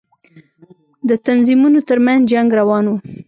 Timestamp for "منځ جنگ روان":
2.05-2.85